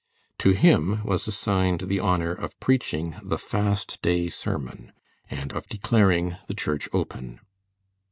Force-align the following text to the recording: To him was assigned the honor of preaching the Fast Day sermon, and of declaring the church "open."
To 0.39 0.49
him 0.53 1.03
was 1.05 1.27
assigned 1.27 1.81
the 1.81 1.99
honor 1.99 2.31
of 2.31 2.59
preaching 2.59 3.17
the 3.21 3.37
Fast 3.37 4.01
Day 4.01 4.29
sermon, 4.29 4.93
and 5.29 5.53
of 5.53 5.67
declaring 5.67 6.37
the 6.47 6.55
church 6.55 6.89
"open." 6.91 7.39